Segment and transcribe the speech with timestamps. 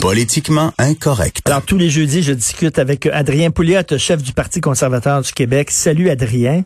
[0.00, 1.42] Politiquement incorrect.
[1.48, 5.72] Alors, tous les jeudis, je discute avec Adrien Pouliot, chef du Parti conservateur du Québec.
[5.72, 6.64] Salut, Adrien.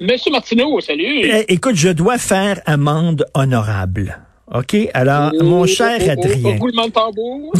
[0.00, 1.24] Monsieur Martineau, salut.
[1.24, 4.20] Eh, écoute, je dois faire amende honorable.
[4.54, 4.76] OK?
[4.94, 6.54] Alors, Oh, mon cher oh, oh, Adrien.
[6.56, 7.52] oh, roulement de tambour.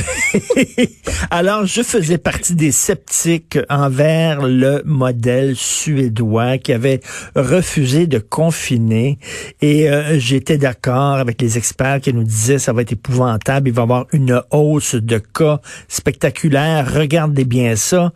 [1.31, 7.01] Alors, je faisais partie des sceptiques envers le modèle suédois qui avait
[7.37, 9.19] refusé de confiner
[9.61, 13.75] et euh, j'étais d'accord avec les experts qui nous disaient ça va être épouvantable, il
[13.75, 18.13] va y avoir une hausse de cas spectaculaire, regardez bien ça.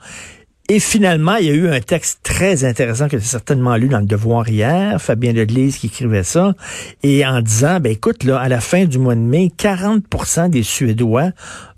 [0.75, 3.98] Et finalement, il y a eu un texte très intéressant que j'ai certainement lu dans
[3.98, 6.55] le Devoir hier, Fabien Delise qui écrivait ça,
[7.03, 10.62] et en disant, ben écoute, là, à la fin du mois de mai, 40% des
[10.62, 11.33] Suédois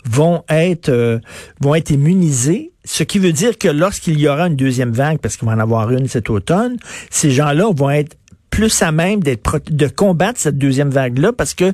[0.09, 1.19] vont être euh,
[1.59, 5.35] vont être immunisés, ce qui veut dire que lorsqu'il y aura une deuxième vague, parce
[5.35, 6.77] qu'il va en avoir une cet automne,
[7.09, 8.15] ces gens-là vont être
[8.55, 11.73] plus à même d'être de combattre cette deuxième vague-là parce que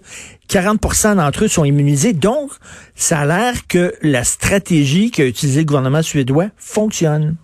[0.49, 2.13] 40% d'entre eux sont immunisés.
[2.13, 2.49] Donc,
[2.95, 7.35] ça a l'air que la stratégie qu'a utilisée le gouvernement suédois fonctionne.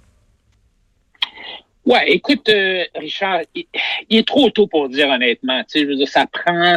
[1.86, 3.66] Ouais, écoute, euh, Richard, il,
[4.10, 5.60] il est trop tôt pour dire honnêtement.
[5.66, 6.76] Tu sais, je veux dire, ça prend,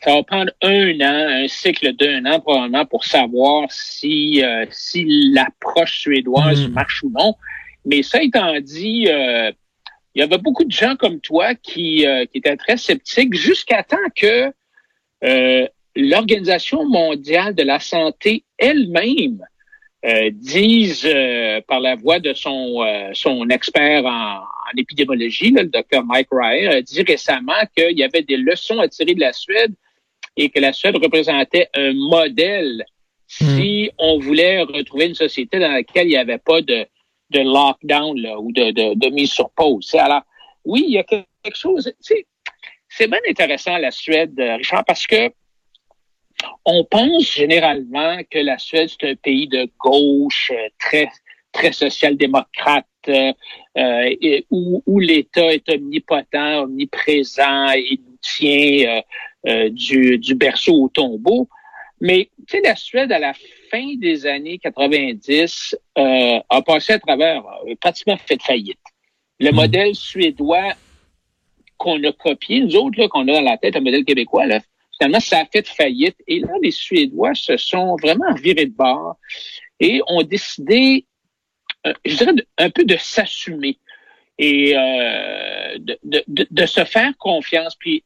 [0.00, 5.04] ça va prendre un an, un cycle d'un an probablement pour savoir si euh, si
[5.32, 6.72] l'approche suédoise Mm.
[6.72, 7.36] marche ou non.
[7.84, 9.52] Mais ça étant dit, euh,
[10.14, 13.82] il y avait beaucoup de gens comme toi qui, euh, qui étaient très sceptiques jusqu'à
[13.82, 14.52] temps que
[15.24, 19.44] euh, l'Organisation mondiale de la santé elle-même
[20.04, 25.62] euh, dise euh, par la voix de son, euh, son expert en, en épidémiologie, là,
[25.62, 29.20] le docteur Mike Ryer, a dit récemment qu'il y avait des leçons à tirer de
[29.20, 29.72] la Suède
[30.36, 32.84] et que la Suède représentait un modèle
[33.28, 36.84] si on voulait retrouver une société dans laquelle il n'y avait pas de,
[37.32, 39.94] de lockdown là, ou de, de, de mise sur pause.
[39.94, 40.22] Alors,
[40.64, 41.92] oui, il y a quelque chose.
[42.88, 45.30] C'est bien intéressant la Suède, euh, Richard, parce que
[46.64, 51.08] on pense généralement que la Suède c'est un pays de gauche euh, très
[51.52, 53.32] très social-démocrate euh,
[53.76, 59.02] et où, où l'État est omnipotent, omniprésent et nous tient
[59.70, 61.48] du, du berceau au tombeau.
[62.02, 63.32] Mais tu sais, la Suède, à la
[63.70, 68.80] fin des années 90, euh, a passé à travers, a pratiquement fait faillite.
[69.38, 69.54] Le Mm.
[69.54, 70.74] modèle suédois
[71.78, 74.58] qu'on a copié, nous autres, là, qu'on a dans la tête, un modèle québécois, là,
[74.98, 76.16] finalement, ça a fait faillite.
[76.26, 79.16] Et là, les Suédois se sont vraiment virés de bord
[79.78, 81.06] et ont décidé,
[81.86, 83.78] euh, je dirais, un peu de s'assumer
[84.38, 87.76] et euh, de, de, de, de se faire confiance.
[87.76, 88.02] Puis,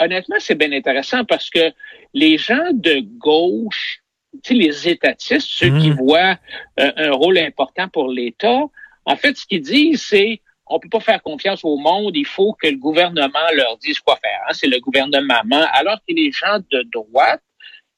[0.00, 1.72] honnêtement, c'est bien intéressant parce que
[2.14, 4.02] les gens de gauche,
[4.42, 5.96] tu sais, les étatistes, ceux qui Mhm.
[5.96, 6.38] voient
[6.80, 8.62] euh, un rôle important pour l'État,
[9.04, 10.40] en fait, ce qu'ils disent, c'est
[10.72, 14.16] on peut pas faire confiance au monde, il faut que le gouvernement leur dise quoi
[14.22, 14.40] faire.
[14.48, 14.52] hein.
[14.52, 15.66] C'est le gouvernement.
[15.72, 17.42] Alors que les gens de droite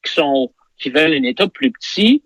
[0.03, 2.23] qui sont qui veulent un État plus petit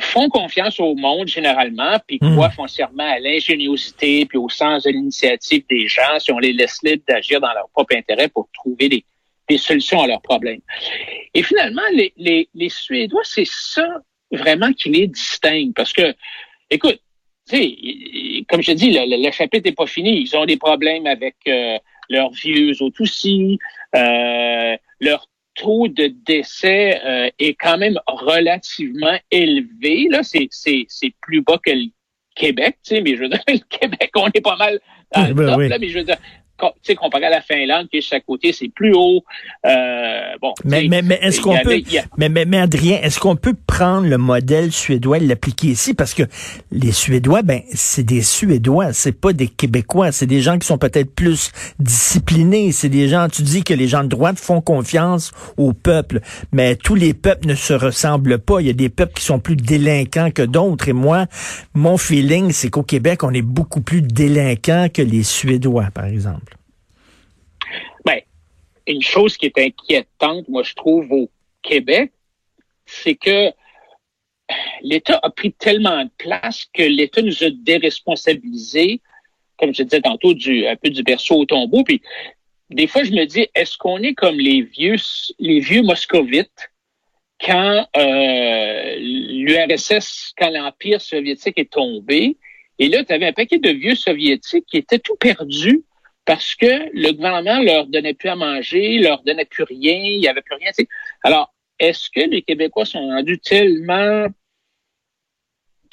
[0.00, 2.34] font confiance au monde généralement, puis Mm.
[2.34, 6.78] croient foncièrement à l'ingéniosité puis au sens de l'initiative des gens si on les laisse
[6.82, 9.04] libres d'agir dans leur propre intérêt pour trouver des,
[9.48, 10.60] des solutions à leurs problèmes.
[11.32, 13.86] Et finalement, les, les, les Suédois, c'est ça
[14.32, 15.72] vraiment qui les distingue.
[15.74, 16.14] Parce que,
[16.70, 16.98] écoute,
[17.48, 17.76] tu sais,
[18.48, 20.22] comme je dis, le, le- le chapitre n'est pas fini.
[20.22, 21.78] Ils ont des problèmes avec euh,
[22.08, 23.58] leurs vieux autres aussi.
[23.94, 30.08] Euh, leur taux de décès euh, est quand même relativement élevé.
[30.10, 31.86] Là, c'est, c'est, c'est plus bas que le
[32.34, 34.80] Québec, tu sais, mais je veux dire, le Québec, on est pas mal
[35.14, 35.68] dans le Ben top, oui.
[35.68, 36.18] là, mais je veux dire,
[36.98, 39.22] comparé à la Finlande, qui est juste à côté, c'est plus haut.
[39.66, 43.36] Euh, bon, Mais, mais, mais est-ce qu'on peut, a- mais, mais, mais Adrien, est-ce qu'on
[43.36, 45.94] peut prendre le modèle suédois et l'appliquer ici?
[45.94, 46.22] Parce que
[46.70, 50.78] les Suédois, ben, c'est des Suédois, c'est pas des Québécois, c'est des gens qui sont
[50.78, 55.32] peut-être plus disciplinés, c'est des gens, tu dis que les gens de droite font confiance
[55.56, 56.20] au peuple,
[56.52, 58.60] mais tous les peuples ne se ressemblent pas.
[58.60, 60.88] Il y a des peuples qui sont plus délinquants que d'autres.
[60.88, 61.26] Et moi,
[61.74, 66.43] mon feeling, c'est qu'au Québec, on est beaucoup plus délinquants que les Suédois, par exemple.
[68.86, 71.30] Une chose qui est inquiétante, moi, je trouve, au
[71.62, 72.12] Québec,
[72.86, 73.52] c'est que
[74.82, 79.00] l'État a pris tellement de place que l'État nous a déresponsabilisés,
[79.58, 81.82] comme je disais tantôt, du, un peu du berceau au tombeau.
[81.84, 82.02] Puis,
[82.70, 84.96] des fois, je me dis, est-ce qu'on est comme les vieux,
[85.38, 86.70] les vieux moscovites
[87.40, 92.36] quand euh, l'URSS, quand l'Empire soviétique est tombé?
[92.78, 95.84] Et là, tu avais un paquet de vieux soviétiques qui étaient tout perdus
[96.24, 100.28] parce que le gouvernement leur donnait plus à manger, leur donnait plus rien, il n'y
[100.28, 100.70] avait plus rien.
[101.22, 104.26] Alors, est-ce que les Québécois sont rendus tellement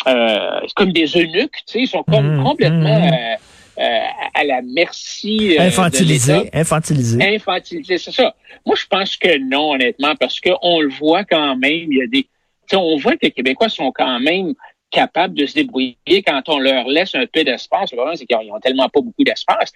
[0.07, 3.13] euh, comme des eunuques, ils sont comme mmh, complètement mmh.
[3.13, 3.36] Euh,
[3.78, 8.36] euh, à la merci euh, infantilisés, infantilisés, infantilisés, c'est ça.
[8.66, 11.92] Moi, je pense que non, honnêtement, parce qu'on le voit quand même.
[11.92, 12.27] Il y a des,
[12.74, 14.54] on voit que les Québécois sont quand même
[14.92, 17.92] capables de se débrouiller quand on leur laisse un peu d'espace.
[17.92, 19.72] Le problème, c'est qu'ils n'ont tellement pas beaucoup d'espace.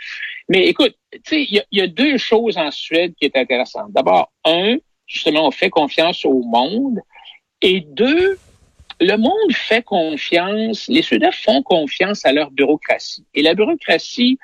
[0.50, 0.96] Mais écoute,
[1.32, 3.92] il y, a deux choses en Suède qui est intéressantes.
[3.92, 4.78] D'abord, un,
[5.08, 7.00] justement, on fait confiance au monde.
[7.62, 8.38] Et deux,
[9.00, 13.26] le monde fait confiance, les Suédois font confiance à leur bureaucratie.
[13.34, 14.38] Et la bureaucratie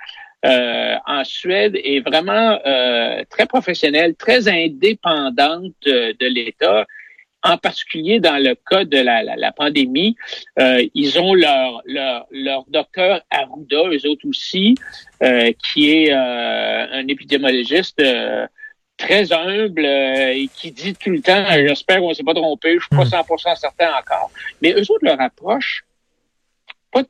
[0.44, 6.86] euh, en Suède est vraiment euh, très professionnelle, très indépendante de, de l'État.
[7.44, 10.16] En particulier dans le cas de la, la, la pandémie,
[10.60, 14.76] euh, ils ont leur, leur, leur docteur Arruda, eux autres aussi,
[15.24, 18.02] euh, qui est euh, un épidémiologiste
[19.02, 22.76] très humble euh, et qui dit tout le temps, j'espère qu'on ne s'est pas trompé,
[22.76, 23.56] je suis pas 100% hmm.
[23.56, 24.32] certain encore.
[24.62, 25.86] Mais eux autres, leur approche,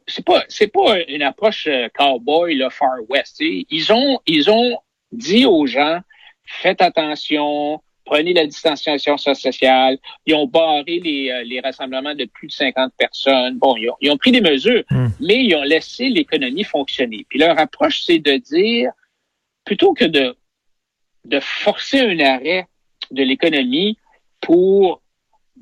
[0.08, 3.38] c'est pas c'est pas une approche euh, cowboy le Far West.
[3.40, 4.80] Ils ont ils ont
[5.12, 6.00] dit aux gens
[6.46, 9.98] faites attention, prenez la distanciation sociale.
[10.26, 13.58] Ils ont barré les, euh, les rassemblements de plus de 50 personnes.
[13.58, 15.08] Bon, ils ont, ils ont pris des mesures, hmm.
[15.20, 17.26] mais ils ont laissé l'économie fonctionner.
[17.30, 18.92] Puis leur approche, c'est de dire
[19.66, 20.36] plutôt que de
[21.26, 22.68] de forcer un arrêt
[23.12, 23.98] de l'économie
[24.40, 25.02] pour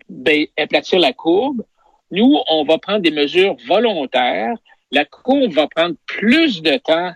[0.07, 1.63] ben, aplatir la courbe.
[2.11, 4.55] Nous, on va prendre des mesures volontaires.
[4.91, 7.11] La courbe va prendre plus de temps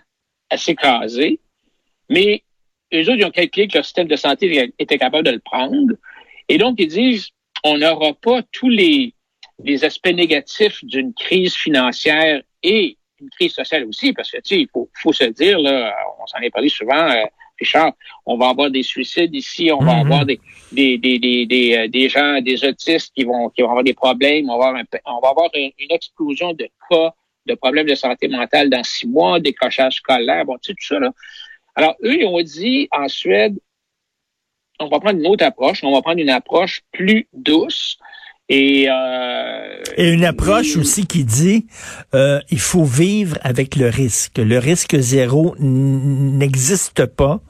[0.50, 1.40] à s'écraser,
[2.08, 2.43] mais
[2.94, 5.94] eux autres, ils ont calculé que leur système de santé était capable de le prendre.
[6.48, 7.28] Et donc, ils disent,
[7.64, 9.14] on n'aura pas tous les,
[9.62, 14.60] les aspects négatifs d'une crise financière et une crise sociale aussi, parce que, tu sais,
[14.60, 17.24] il faut, faut se dire, là, on s'en est parlé souvent, euh,
[17.58, 17.92] Richard,
[18.26, 20.00] on va avoir des suicides ici, on va mhm.
[20.00, 20.40] avoir des,
[20.72, 24.50] des, des, des, euh, des, gens, des autistes qui vont, qui vont avoir des problèmes,
[24.50, 27.14] on va avoir, on va avoir une, explosion de cas
[27.46, 30.98] de problèmes de santé mentale dans six mois, décrochage scolaire, bon, tu sais, tout ça,
[30.98, 31.10] là.
[31.74, 33.58] Alors, eux, ils ont dit en Suède,
[34.80, 37.98] on va prendre une autre approche, on va prendre une approche plus douce.
[38.50, 41.66] Et, euh, et une approche aussi qui dit
[42.14, 44.36] euh, il faut vivre avec le risque.
[44.36, 47.40] Le risque zéro n'existe pas.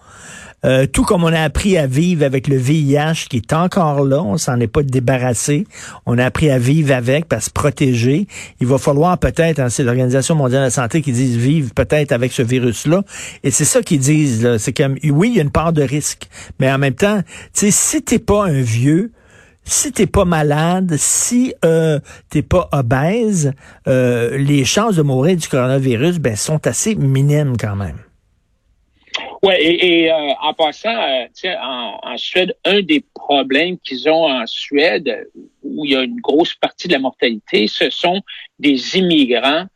[0.65, 4.23] Euh, tout comme on a appris à vivre avec le VIH qui est encore là,
[4.23, 5.67] on s'en est pas débarrassé.
[6.07, 8.27] On a appris à vivre avec, à se protéger.
[8.61, 12.13] Il va falloir peut-être, hein, c'est l'Organisation mondiale de la santé qui dit vivre peut-être
[12.13, 13.03] avec ce virus-là.
[13.43, 14.57] Et c'est ça qu'ils disent.
[14.59, 16.29] C'est comme oui, il y a une part de risque,
[16.59, 17.21] mais en même temps,
[17.53, 19.13] tu sais, si t'es pas un vieux,
[19.65, 21.99] si t'es pas malade, si euh,
[22.31, 23.53] t'es pas obèse,
[23.89, 27.97] euh, les chances de mourir du coronavirus ben, sont assez minimes quand même.
[29.45, 31.27] Oui, et, euh, en passant, euh,
[31.61, 35.29] en, en, Suède, un des problèmes qu'ils ont en Suède,
[35.63, 38.23] où il y a une grosse partie de la mortalité, ce sont
[38.59, 39.67] des immigrants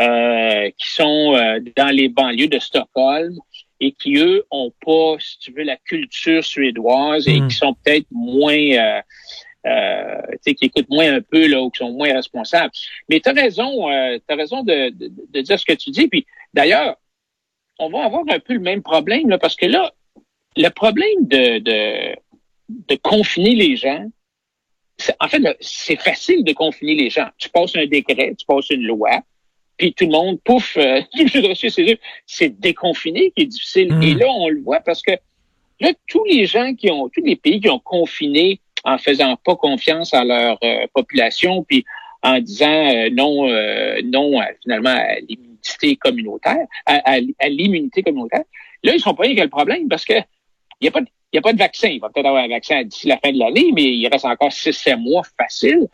[0.00, 1.38] euh, qui sont
[1.76, 3.38] dans les banlieues de Stockholm
[3.78, 7.48] et qui, eux, ont pas, si tu veux, la culture suédoise et hmm.
[7.48, 9.00] qui sont peut-être moins...
[9.64, 12.72] Euh, qui écoutent moins un peu là ou qui sont moins responsables.
[13.08, 16.08] Mais tu as raison, euh, as raison de, de, de, dire ce que tu dis.
[16.08, 16.96] Puis d'ailleurs,
[17.82, 19.92] on va avoir un peu le même problème, là, parce que là,
[20.56, 22.16] le problème de, de,
[22.68, 24.06] de confiner les gens,
[25.20, 27.28] en fait, c'est facile de confiner les gens.
[27.38, 29.22] Tu passes un décret, tu passes une loi,
[29.76, 31.00] puis tout le monde, pouf, euh,
[32.26, 33.92] c'est déconfiné qui est difficile.
[33.92, 34.02] Hmm.
[34.02, 35.12] Et là, on le voit parce que
[35.80, 39.56] là, tous les gens qui ont, tous les pays qui ont confiné en faisant pas
[39.56, 41.84] confiance à leur euh, population, puis
[42.22, 43.48] en disant euh, non,
[44.04, 48.44] non finalement à l'immunité communautaire, à, l'immunité communautaire.
[48.84, 51.38] Là, ils sont pas a le problème parce que il n'y a pas de il
[51.38, 51.88] a pas de vaccin.
[51.88, 54.50] Il va peut-être avoir un vaccin d'ici la fin de l'année, mais il reste encore
[54.50, 55.88] 6-7 mois facile.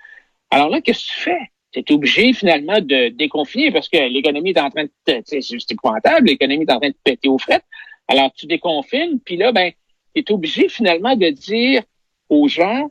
[0.51, 1.51] Alors là, qu'est-ce que tu fais?
[1.73, 5.23] Tu es obligé finalement de déconfiner parce que l'économie est en train de...
[5.25, 7.65] C'est épouvantable, l'économie est en train de péter aux frettes.
[8.09, 9.71] Alors tu déconfines, puis là, ben,
[10.15, 11.83] tu es obligé finalement de dire
[12.31, 12.91] aux gens,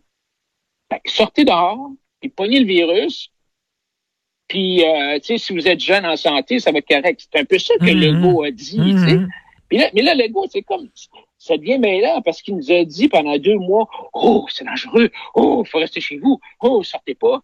[0.90, 1.90] ben, sortez dehors,
[2.20, 3.32] puis pognez le virus,
[4.48, 7.28] puis, euh, tu sais, si vous êtes jeune en santé, ça va être correct.
[7.30, 9.16] C'est un peu ça que mm Legault a dit, tu sais.
[9.16, 9.28] Mm-hmm.
[9.72, 10.88] là, mais là, Legault, c'est comme,
[11.38, 15.64] ça devient mêlant parce qu'il nous a dit pendant deux mois, oh, c'est dangereux, oh,
[15.66, 17.42] il faut rester chez vous, oh, sortez pas.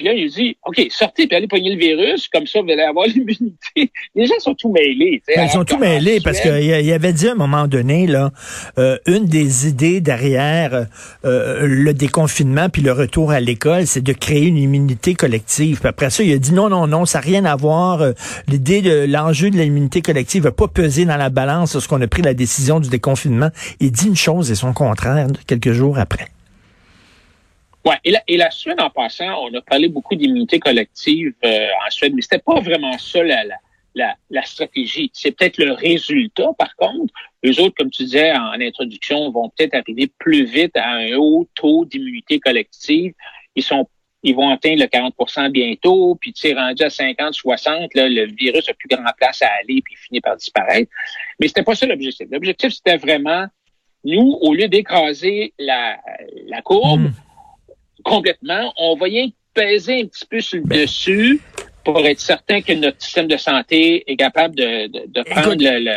[0.00, 2.80] Puis là, il dit, OK, sortez puis allez pogner le virus, comme ça, vous allez
[2.80, 3.92] avoir l'immunité.
[4.14, 5.20] Les gens sont tout mêlés.
[5.28, 8.30] Ben, ils sont tout mêlés parce qu'il y avait dit à un moment donné, là,
[8.78, 10.86] euh, une des idées derrière
[11.26, 15.80] euh, le déconfinement puis le retour à l'école, c'est de créer une immunité collective.
[15.80, 18.00] Puis après ça, il a dit non, non, non, ça n'a rien à voir.
[18.00, 18.12] Euh,
[18.48, 22.22] l'idée de l'enjeu de l'immunité collective va pas peser dans la balance lorsqu'on a pris
[22.22, 23.50] la décision du déconfinement.
[23.80, 26.28] Il dit une chose et son contraire quelques jours après.
[27.84, 31.66] Ouais, et la, et la Suède, en passant, on a parlé beaucoup d'immunité collective euh,
[31.86, 33.42] en Suède, mais c'était pas vraiment ça la,
[33.94, 35.10] la, la, stratégie.
[35.14, 37.12] C'est peut-être le résultat, par contre.
[37.42, 41.48] Les autres, comme tu disais en, introduction, vont peut-être arriver plus vite à un haut
[41.54, 43.14] taux d'immunité collective.
[43.54, 43.88] Ils sont
[44.22, 48.26] ils vont atteindre le 40% bientôt, puis tu sais, rendu à 50, 60, là, le
[48.26, 50.92] virus a plus grand place à aller, puis finit par disparaître.
[51.40, 52.26] Mais c'était pas ça l'objectif.
[52.30, 53.46] L'objectif, c'était vraiment,
[54.04, 55.96] nous, au lieu d'écraser la,
[56.48, 57.12] la courbe, hmm
[58.02, 58.72] complètement.
[58.76, 60.80] On va y peser un petit peu sur le ben.
[60.82, 61.40] dessus
[61.84, 65.92] pour être certain que notre système de santé est capable de, de, prendre le, le,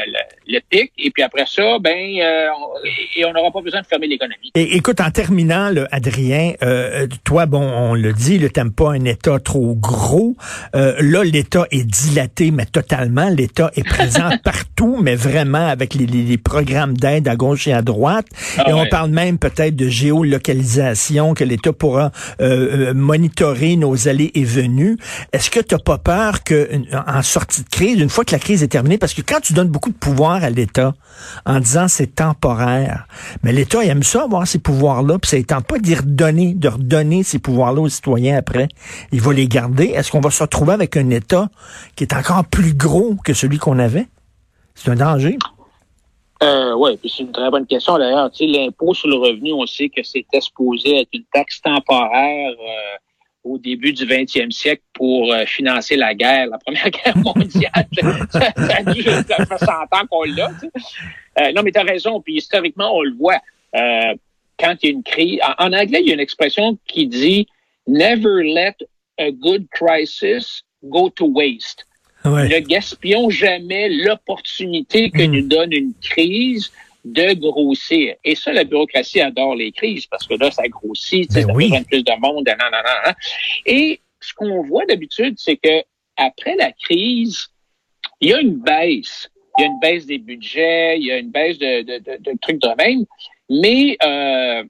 [0.47, 0.91] le, pic.
[0.97, 4.51] Et puis après ça, ben, euh, on, et on n'aura pas besoin de fermer l'économie.
[4.55, 8.91] Et écoute, en terminant, là, Adrien, euh, toi, bon, on le dit, le t'aimes pas
[8.91, 10.35] un État trop gros.
[10.75, 13.29] Euh, là, l'État est dilaté, mais totalement.
[13.29, 17.81] L'État est présent partout, mais vraiment avec les, les, programmes d'aide à gauche et à
[17.81, 18.25] droite.
[18.57, 22.11] Ah et on parle même peut-être de géolocalisation, que l'État pourra
[22.41, 24.97] euh, monitorer nos allées et venues.
[25.31, 28.63] Est-ce que tu pas peur que en sortie de crise, une fois que la crise
[28.63, 30.93] est terminée, parce que quand tu donnes beaucoup de pouvoir à l'État
[31.45, 33.07] en disant c'est temporaire,
[33.43, 37.23] mais l'État aime ça avoir ces pouvoirs-là, puis ça tente pas d'y redonner, de redonner
[37.23, 38.67] ces pouvoirs-là aux citoyens après.
[39.11, 39.85] Il va les garder.
[39.85, 41.49] Est-ce qu'on va se retrouver avec un État
[41.95, 44.07] qui est encore plus gros que celui qu'on avait?
[44.75, 45.37] C'est un danger.
[46.41, 48.29] Euh, oui, puis c'est une très bonne question d'ailleurs.
[48.39, 52.51] L'impôt sur le revenu, on sait que c'était supposé être une taxe temporaire.
[52.51, 52.97] Euh,
[53.43, 57.87] au début du 20e siècle pour euh, financer la guerre, la Première Guerre mondiale.
[58.31, 60.51] ça, ça, fait 100 ans qu'on l'a.
[61.39, 62.21] Euh, non, mais tu as raison.
[62.21, 63.39] Puis historiquement, on le voit.
[63.75, 64.13] Euh,
[64.59, 67.47] quand il y a une crise, en, anglais, il y a une expression qui dit
[67.87, 68.75] Never let
[69.19, 71.85] a good crisis go to waste.
[72.25, 75.31] Ne gaspillons jamais l'opportunité que hmm.
[75.31, 76.71] nous donne une crise
[77.03, 78.15] de grossir.
[78.23, 81.81] Et ça, la bureaucratie adore les crises parce que là, ça grossit, ben ça besoin
[81.81, 83.15] de plus de monde, nan, nan, nan,
[83.65, 85.83] Et ce qu'on voit d'habitude, c'est que
[86.15, 87.47] après la crise,
[88.21, 89.29] il y a une baisse.
[89.57, 92.17] Il y a une baisse des budgets, il y a une baisse de, de, de,
[92.17, 93.05] de trucs de même,
[93.49, 94.63] mais euh,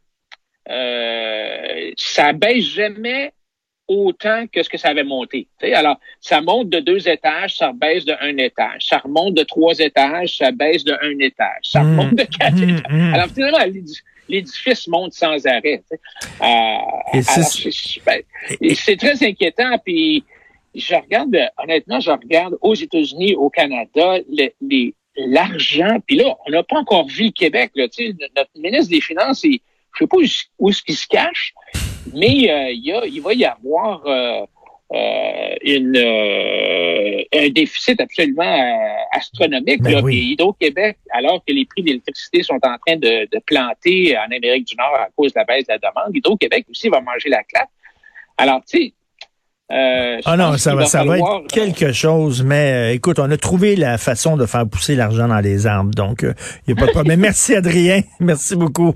[0.69, 3.31] euh, ça baisse jamais
[3.87, 5.47] autant que ce que ça avait monté.
[5.73, 8.85] alors, ça monte de deux étages, ça baisse de un étage.
[8.87, 11.63] Ça remonte de trois étages, ça baisse de un étage.
[11.63, 11.99] Ça mmh.
[11.99, 12.91] remonte de quatre mmh, étages.
[12.91, 13.13] Mmh.
[13.13, 13.89] Alors, finalement,
[14.29, 15.83] l'édifice monte sans arrêt.
[16.41, 17.21] Euh,
[18.75, 19.77] c'est très inquiétant.
[19.83, 20.23] Puis,
[20.73, 24.17] je regarde, honnêtement, je regarde aux États-Unis, au Canada,
[25.15, 25.97] l'argent.
[26.07, 27.71] Puis là, on n'a pas encore vu le Québec.
[27.75, 27.87] Là,
[28.35, 29.59] notre ministre des Finances, il,
[29.93, 30.23] je sais pas où,
[30.59, 31.53] où est-ce qu'il se cache,
[32.13, 34.45] mais euh, il, y a, il va y avoir euh,
[34.93, 35.97] euh, une,
[37.33, 39.81] un déficit absolument astronomique.
[39.81, 44.25] Ben là, Hydro-Québec, alors que les prix d'électricité sont en train de, de, planter en
[44.25, 47.29] Amérique du Nord à cause de la baisse de la demande, Hydro-Québec aussi va manger
[47.29, 47.69] la claque.
[48.37, 48.93] Alors, tu sais,
[49.71, 53.75] euh, ah non, ça va, ça va être quelque chose, mais écoute, on a trouvé
[53.75, 56.91] la façon de faire pousser l'argent dans les arbres, donc il n'y a pas de
[56.91, 57.21] problème.
[57.21, 58.93] merci Adrien, merci beaucoup.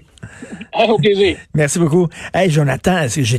[0.73, 1.37] Ah, au plaisir.
[1.55, 2.07] Merci beaucoup.
[2.33, 3.35] Hey Jonathan, j'ai